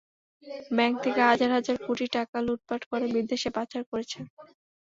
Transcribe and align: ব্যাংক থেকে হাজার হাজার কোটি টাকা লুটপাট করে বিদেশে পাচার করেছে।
ব্যাংক 0.77 0.95
থেকে 1.03 1.21
হাজার 1.23 1.49
হাজার 1.51 1.75
কোটি 1.85 2.05
টাকা 2.15 2.37
লুটপাট 2.41 2.81
করে 2.89 3.05
বিদেশে 3.15 3.49
পাচার 3.57 3.81
করেছে। 3.91 4.19